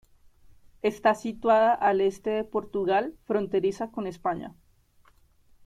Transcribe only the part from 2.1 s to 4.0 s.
de Portugal, fronteriza